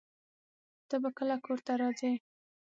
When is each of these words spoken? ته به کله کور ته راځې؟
ته 0.89 0.95
به 1.01 1.09
کله 1.17 1.35
کور 1.45 1.59
ته 1.65 1.73
راځې؟ 1.81 2.11